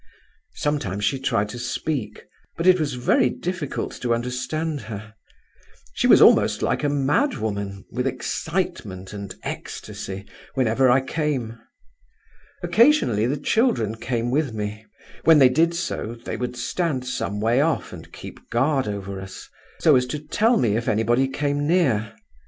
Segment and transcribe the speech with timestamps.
[0.55, 2.25] Sometimes she tried to speak;
[2.57, 5.13] but it was very difficult to understand her.
[5.93, 10.25] She was almost like a madwoman, with excitement and ecstasy,
[10.55, 11.59] whenever I came.
[12.63, 14.87] Occasionally the children came with me;
[15.23, 19.49] when they did so, they would stand some way off and keep guard over us,
[19.81, 22.15] so as to tell me if anybody came near.